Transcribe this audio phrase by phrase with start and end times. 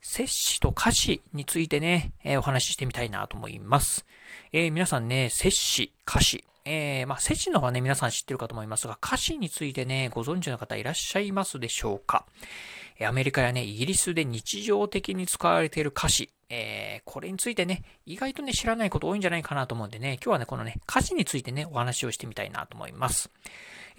[0.00, 4.06] 摂氏と歌詞についてね、えー、お話ししてみたいなと思います。
[4.52, 12.24] えー、皆さんね、摂氏、歌詞、えー、まあ、摂氏の方はね、皆さん知ってるかと思いますが、歌詞についてね、ご存知の方いらっしゃいますでしょうか？
[13.06, 23.30] アメリカやね、イギリスで日常的に使われている歌詞、えー、これについてね、意外とね、知らないこと多いんじゃないかなと思うんでね、今日はね、このね、歌詞についてね、お話をしてみたいなと思います。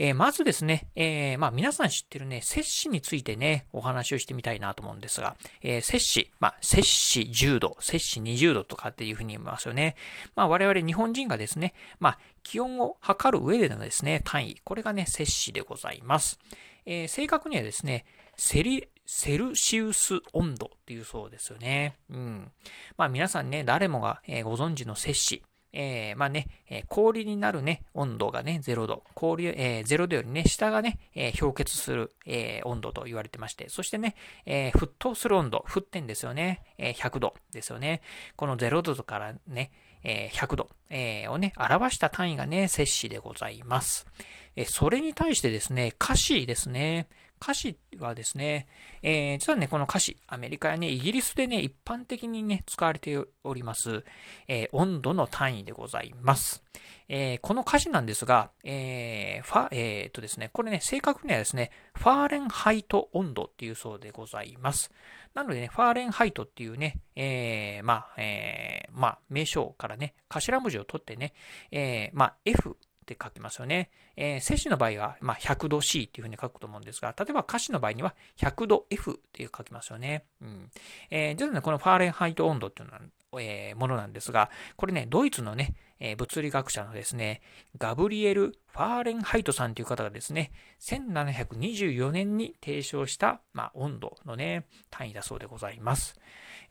[0.01, 9.95] えー、まずですね、えー、まあ皆さん知ってるね、摂氏についてね、お話をしてみたいなと思うんですが、えー、摂氏、まあ摂氏10度、摂氏20度とかっていうふうに言いますよね。
[10.35, 16.39] まあ我々日本人がですね、まあ気温を測る上でのですね、単位、これがね、摂氏でございます。
[16.85, 18.05] えー、正確にはですね、
[18.39, 21.97] セリ、セルシウス温度っていうそうですよね。
[22.09, 22.51] うん。
[22.97, 29.03] まあ皆さんね、誰もがご存知の摂氏、えー、まあね、え氷になるね、温度がね、0度。
[29.13, 34.15] 氷、えー、0度よりね、下がね、えー、氷結する、え、温度と言われてまして、そしてね、
[34.45, 38.01] え、沸騰する温度、沸点ですよね、え、100度ですよね。
[38.37, 44.07] この0度からね、え、100度、え、をね、表した単位がね、摂氏でございます。
[44.55, 47.07] えそれに対してですね、歌詞ですね。
[47.41, 48.67] 歌詞はですね、
[49.01, 54.03] えー、実はね、この歌詞、アメリカやね、イギリスでね、一般的にね、使われております、
[54.47, 56.63] えー、温度の単位でございます。
[57.07, 64.91] えー、この歌詞なんですが、えー、ファ、えー、とですね、これね、正確にはですね、ファーレンハイト温度っていうそうでございます。
[65.33, 71.33] なのでね、ファーレンハイトっていうね、えー、まあ、えー、まあ、名称からね、頭文字を取ってね、
[71.71, 72.77] えー、まあ、F
[73.13, 73.89] って書きますよね。
[74.15, 80.25] えー、摂氏の場合は、まあ、100度 C っていうふうに書くと思うんですが、例えば華氏の場合には100度 F っていう書きますよね。
[80.41, 80.69] うん。
[81.09, 83.01] えー、実はね、このファーレンハイト温度っていうのは、
[83.41, 87.41] えー、ものなんですが、これね、ドイツのね、えー、物理学者のですね、
[87.77, 90.51] ガブリエル・ファーレンハイトさんという方がですね、
[90.81, 96.19] 1724年に提唱した、まあ、温度のね、単位だそうでございます。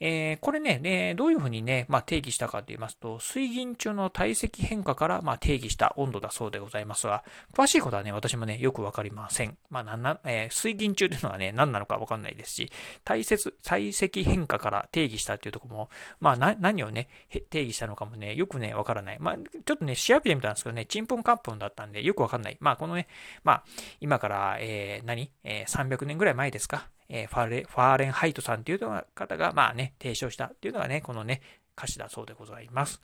[0.01, 9.59] えー、これね、ね、どういうふうにね、まあ、定義したかと言いますと、水銀中の体積変化から、まあ、定義した温度だそうでございますが、詳しいことはね、私もね、よくわかりません。
[9.71, 12.71] まあ、なんな、えー、水銀中というのはね、何なのかわかんないですし、
[13.05, 15.91] 体積、体積変化から定義したっていうところも、
[16.21, 17.09] まあ、何をね、
[17.51, 19.18] 定義したのかもね、よくね、わからない。
[19.19, 22.57] まあ、ちょっとね、調べてみたんですけどね、ちんぷんかんぷんだったんで、よくわかんない。
[22.61, 23.09] まあ、このね、
[23.45, 23.65] まあ、
[24.01, 26.89] 今から、えー、何、えー、300年ぐらい前ですか？
[27.09, 31.41] えファーレファーレンハイトさんっていう方が、まあね、提唱したっていうのがね、このね、
[31.77, 33.01] 華氏だそうでございます。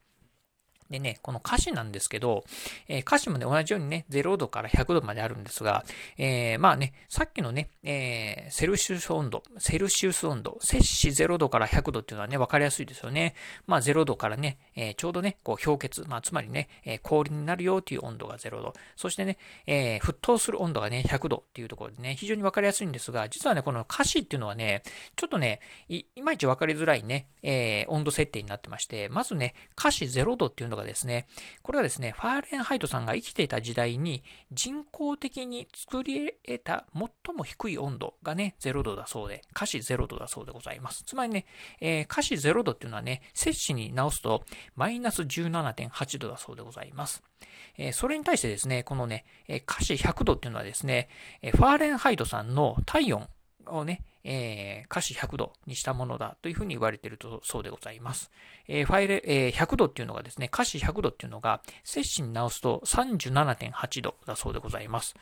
[0.91, 2.45] でね、この華氏なんですけど、
[2.89, 5.84] えー、華氏もね、同じようにね、0度から100度まであるんですが、
[6.19, 13.34] えー、まあね、さっきのね、えー、セルシウス温度、セルシウス温度、摂氏0度から100度っていうのはね、わかりやすいですよね。
[13.67, 18.75] まあ0度からね、えー、ちょうどね、こう氷結、まあつまりね、えー、氷になるよっていう温度が0度。
[18.97, 24.83] そしてね、えー、沸騰する温度がね、100度っていうところでね、非常にわかりやすいんですが、実はね、この歌詞っていうのはね、
[25.17, 31.27] ちょっとね、いいまいちわかりづらいね、えー、温度設定になってまして、まずね、歌詞0度っていうのがですね、
[31.62, 41.05] これはですね、ファーレンハイトさんが生きていた時代に人工的に作り得た最も低い温度がね、0度だそうで、可視0度だそうでございます。
[41.05, 41.47] つまりね、
[41.81, 44.45] えー、可視0度っていうのはね、摂氏に直すと
[44.77, 47.23] マイナス17.8度だそうでございます。
[47.77, 49.25] えー、それに対してですね、このね、
[49.66, 51.09] 華氏100度っていうのはですね、
[51.43, 53.29] ファーレンハイトさんの体温
[53.67, 58.31] をね、えー、華氏100度にしたものだというふうに言われているとそうでございます。
[58.67, 65.15] えー、ファイル、えー、100度っていうのがですね、華氏100度っていうのが、摂氏に直すと37.8度だそうでございます。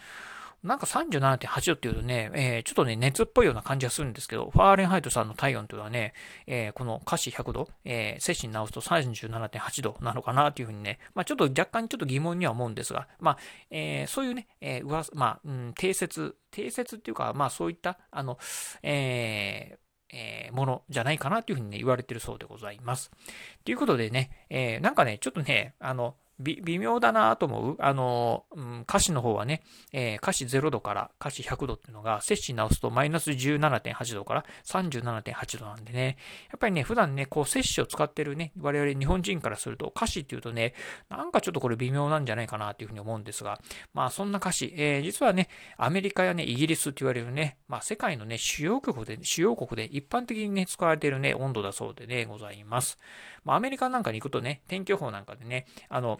[0.62, 6.14] なんか37.8度っていうとね、えー、ちょっとね、熱っぽいような感じがするんですけど、ファーレンハイトさんの体温というのはね、
[6.46, 13.38] えー、この可視100度、えー、摂氏に直すと37.8度なのかなというふうにね、まあちょっと若干ちょっと疑問には思うんですが、まあ、
[13.70, 18.38] えー、そういうね、えー、噂、まあ、うん、定説、定説っていうか、まあそういった、あの、
[18.84, 19.82] えー、
[20.12, 23.10] えー、ものじゃないかなというふうにね、言われてるそうでございます。
[23.64, 27.76] ということでね、えー、なんかね、ちょっとね、あの、微妙だなと思う。
[27.78, 29.62] あの、うん、歌詞の方はね、
[29.92, 36.16] えー、歌詞0度から歌詞100度っていうのが、摂氏直すとマイナス17.8度から37.8度なんでね、
[36.50, 40.74] やっぱりね、普段ね、こう摂氏を使ってるね、我々日本人からすると歌詞っていうとね、
[41.08, 43.60] なんかちょっとこれ微妙なんじゃないかなというふうに思うんですが、
[43.94, 52.98] まあそんな歌詞、えー、実はね、アメリカやね、イギリスって言われるね、まあ世界のね、主要国で、主要国で一般的にね、使われているね、温度だそうでね、ございます。
[53.44, 56.18] まあアメリカなんかに行くとね、天気予報なんかでね、あの、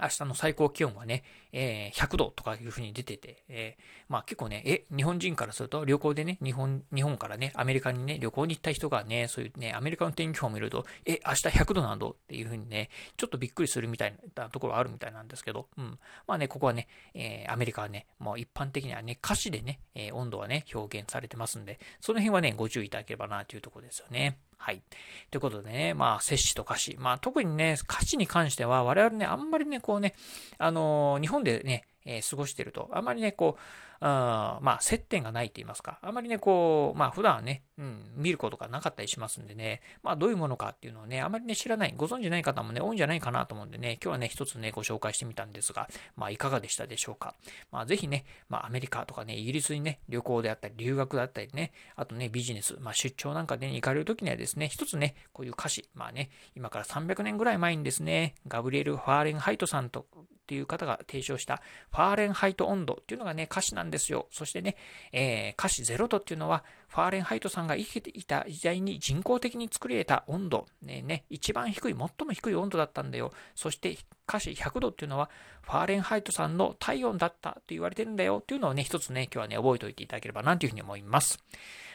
[0.00, 15.98] 明日の最高気温はね、えー、100度とかいうふうに出てて、えー、まあ結構ね、え、日本人からすると旅行でね、日本、日本からね、アメリカにね、旅行に行った人がね、そういうね、アメリカの天気予報を見ると、え、明日100度なんだっていうふうにね、ちょっとびっくりするみたいなところあるみたいなんですけど、うん。
[16.26, 24.38] まあね、ここはね、えー、アメリカはね、もう一般的にはね、歌詞でね、え温度はね、表現されてますんで、その辺はね、ご注意いただければなというところですよね。
[24.58, 24.82] はい。
[25.30, 26.96] ということでね、まあ、摂氏と歌詞。
[26.98, 30.14] まあ、特にね、歌詞に関しては、我々ね、あんまりね、こうね、
[30.58, 33.62] あのー、日本でね、えー、過ごしてると、あまりね、こう、
[34.00, 47.34] あまあ、接点がないと言いますか、あまりね、こう、まあ、普段はね、うん、見ることがなかったりしますんでね、まあ、どういうものかっていうのをね、あまりね、知らない、ご存知ない方もね、多いんじゃないかなと思うんでね、今日はね、一つね、ご紹介してみたんですが、まあ、いかがでしたでしょうか。
[47.72, 60.06] まあ、ぜひね、まあ、アメリカとかね、イギリスにね、旅行であったり、留学だったりね、あとね、ビジネス、まあ、出張なんかで、ね、行かれるときにはですね、一つね、こういう華氏、まあね、今から300年ぐらい前にですね、ガブリエル・ファーレンハイトさんと
[60.48, 61.60] っていう方が提唱した
[61.90, 64.28] ファーレンハイト温度っていうのがね、華氏なんですよ。
[64.30, 64.76] そしてね、
[65.12, 73.30] えー、華氏0度っていうのは、ファーレンハイトさんが生きていた時代に人工的に作り得た温度、ね、ね、一番低い、最も低い温度だったんだよ。
[73.54, 75.28] そして歌詞100度っていうのは、
[75.60, 81.38] ファーレンハイトさんの体温だったと言われてるんだよっていうのをね、一つね、今日はね、覚えておいていただければなというふうに思います。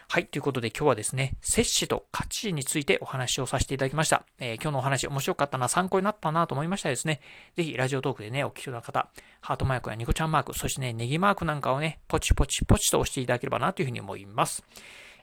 [0.08, 0.28] はい。
[0.28, 4.26] ということで今日はですね、摂氏と価値についてお話をさせていただきました。
[4.40, 7.20] えー、今日のお話面白かったな、参考になったなと思いましたですね。
[7.56, 9.10] ぜひラジオトークでね、お聞きの方、
[9.42, 14.64] ハートマークやニコちゃんマーク、そしてね、ネギマークなんかをね、ポチポチポチと押していただければなというふうに思います。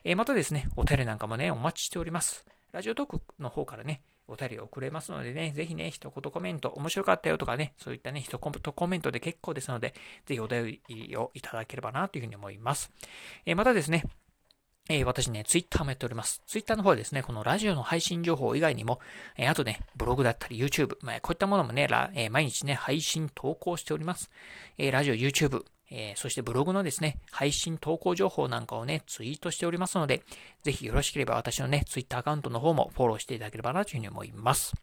[0.03, 2.45] えー、またですね、お便りなんかもね、お待ちしております。
[2.71, 9.93] ラジオトークの方からね、お便りを送れますのでね、ぜひね、一言コメント、面白かったよとかね、そういったね、一言コメントで結構ですので、
[10.25, 12.91] ぜひお便りをいただければなというふうに思います。
[13.45, 14.05] えー、またですね、
[14.91, 16.41] えー、私ね、ツイッターもやっております。
[16.45, 18.99] ツイッターの方はですね、このラジオの配信情報以外にも、
[19.37, 24.29] えー、あとね、ブログだったり YouTube、まあ、こういったものもね、えー、毎日ね、配信投稿しております。
[24.77, 30.23] えラジオ、YouTube、えそしてブログのですね、配信投稿情報なんかをね、ツイートしておりますので、
[30.63, 34.73] ぜひよろしければ私のね、ツイッターアカウントの方もフォローしていただければなというふうに思います。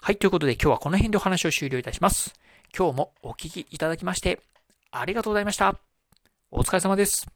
[0.00, 2.32] はい、ということで今日はこの辺でお話を終了いたします。
[2.76, 4.40] 今日もお聴きいただきまして、
[4.90, 5.76] ありがとうございました。
[6.50, 7.35] お疲れ様です。